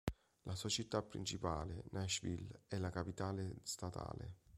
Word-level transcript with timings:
La 0.45 0.55
sua 0.55 0.67
città 0.69 1.03
principale, 1.03 1.83
Nashville, 1.91 2.61
è 2.67 2.79
la 2.79 2.89
capitale 2.89 3.57
statale. 3.61 4.37